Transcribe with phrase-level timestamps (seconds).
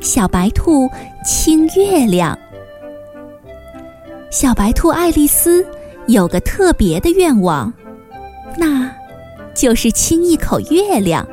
[0.00, 0.88] 小白兔
[1.24, 2.36] 亲月亮。
[4.30, 5.64] 小白兔爱丽丝
[6.06, 7.72] 有个特别的愿望，
[8.56, 8.90] 那
[9.54, 11.26] 就是亲一口月亮。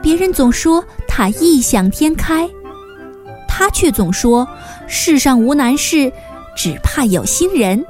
[0.00, 2.48] 别人总说她异想天开，
[3.46, 4.48] 她却总说
[4.88, 6.10] 世上无难事，
[6.56, 7.84] 只怕有心人。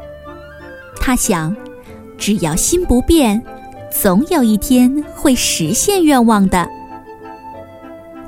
[1.00, 1.54] 她想，
[2.18, 3.40] 只要心不变，
[3.90, 6.68] 总有一天会实现愿望的。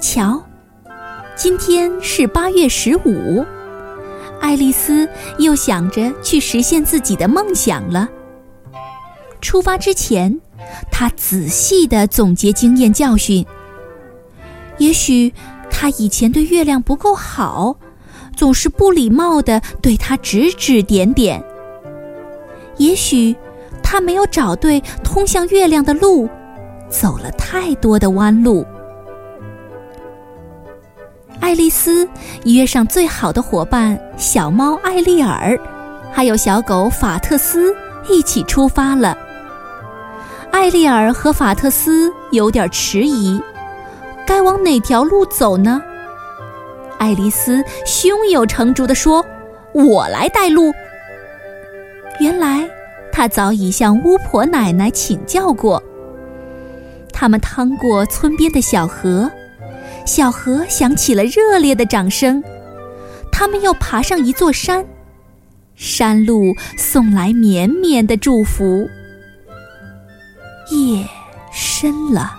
[0.01, 0.40] 瞧，
[1.37, 3.45] 今天是八月十五。
[4.41, 8.09] 爱丽丝又想着去实现自己的梦想了。
[9.41, 10.41] 出发之前，
[10.93, 13.45] 她仔细地总结经验教训。
[14.79, 15.34] 也许
[15.69, 17.77] 她以前对月亮不够好，
[18.37, 21.45] 总是不礼貌地对它指指点点。
[22.77, 23.35] 也许
[23.82, 26.29] 她没有找对通向月亮的路，
[26.88, 28.65] 走了太多的弯路。
[31.55, 32.09] 爱丽丝
[32.47, 35.57] 约上最好的伙伴小猫艾丽尔，
[36.13, 37.73] 还有小狗法特斯
[38.09, 39.16] 一起出发了。
[40.51, 43.41] 艾丽尔和法特斯有点迟疑，
[44.27, 45.80] 该往哪条路走呢？
[46.99, 49.25] 爱丽丝胸有成竹地说
[49.73, 50.75] ：“我来带路。”
[52.19, 52.69] 原来，
[53.13, 55.80] 她早已向巫婆奶奶请教过。
[57.13, 59.30] 他们趟过村边的小河。
[60.05, 62.43] 小河响起了热烈的掌声，
[63.33, 64.84] 他们又爬上一座山，
[65.75, 68.87] 山路送来绵绵的祝福。
[70.71, 71.06] 夜
[71.53, 72.32] 深了，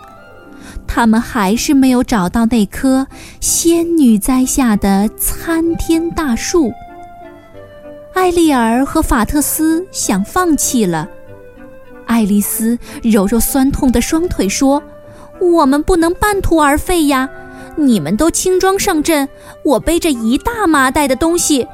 [0.88, 3.08] 他们还是没有找到那棵
[3.40, 6.72] 仙女栽下的参天大树。
[8.14, 11.10] 艾丽儿和法特斯想放弃了，
[12.06, 14.82] 爱丽丝揉揉酸痛的双腿说
[15.42, 17.30] ：“我们不能半途而废呀！”
[17.78, 19.28] 你们都轻装上阵，
[19.64, 21.68] 我背着一大麻袋的东西，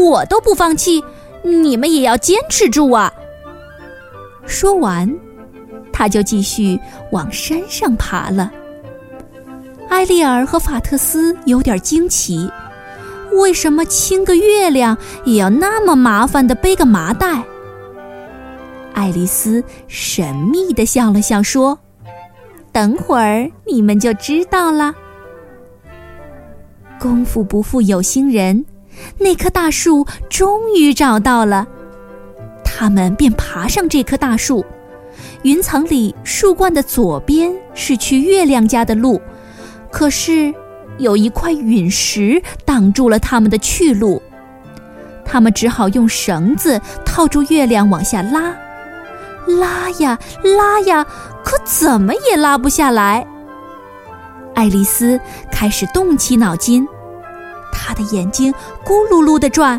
[0.00, 1.02] 我都不放弃，
[1.42, 3.12] 你们也要坚持住啊！
[4.46, 5.14] 说完，
[5.92, 6.78] 他就继续
[7.12, 8.50] 往山上爬了。
[9.90, 12.50] 埃利尔和法特斯有点惊奇，
[13.32, 17.44] 为什么亲个月亮也要那么麻烦的背个麻袋？
[18.92, 21.78] 爱丽丝神秘地笑了笑说
[22.72, 24.94] ：“等会儿你们就知道了。”
[27.04, 28.64] 功夫不负有心人，
[29.18, 31.66] 那棵大树终于找到了。
[32.64, 34.64] 他们便爬上这棵大树。
[35.42, 39.20] 云层里树冠的左边是去月亮家的路，
[39.92, 40.54] 可是
[40.96, 44.22] 有一块陨石挡住了他们的去路。
[45.26, 48.56] 他们只好用绳子套住月亮往下拉，
[49.46, 51.04] 拉呀拉呀，
[51.44, 53.26] 可怎么也拉不下来。
[54.54, 55.20] 爱丽丝
[55.52, 56.88] 开始动起脑筋。
[57.74, 58.50] 他的眼睛
[58.84, 59.78] 咕噜噜地转，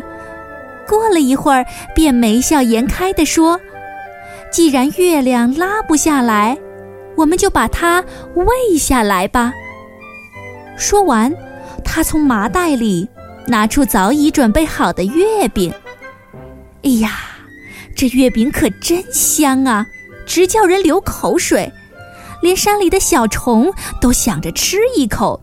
[0.86, 3.60] 过了一会儿，便眉笑颜开地说
[4.52, 6.56] ：“既然月亮拉不下来，
[7.16, 9.52] 我们就把它喂下来吧。”
[10.78, 11.34] 说完，
[11.82, 13.08] 他从麻袋里
[13.46, 15.72] 拿出早已准备好的月饼。
[16.82, 17.12] 哎呀，
[17.96, 19.86] 这月饼可真香啊，
[20.26, 21.72] 直叫人流口水，
[22.42, 25.42] 连山里的小虫都想着吃一口。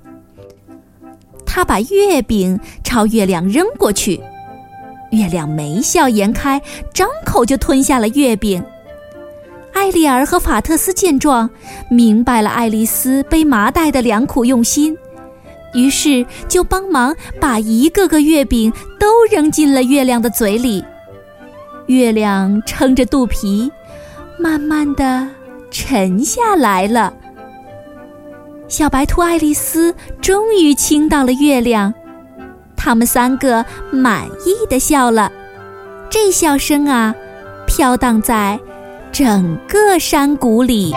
[1.56, 4.20] 他把月饼朝月亮扔过去，
[5.12, 6.60] 月亮眉笑颜开，
[6.92, 8.64] 张口就吞下了月饼。
[9.72, 11.48] 艾丽儿和法特斯见状，
[11.92, 14.98] 明白了爱丽丝背麻袋的良苦用心，
[15.76, 20.84] 于是就帮忙把一个个月饼都扔进了月亮的嘴里。
[21.86, 23.72] 月亮撑着肚皮，
[24.40, 25.28] 慢慢的
[25.70, 27.14] 沉下来了。
[28.74, 31.94] 小白兔爱丽丝终于亲到了月亮，
[32.76, 35.32] 他们三个满意的笑了。
[36.10, 37.14] 这笑声啊，
[37.68, 38.60] 飘荡在
[39.12, 40.92] 整个山谷里。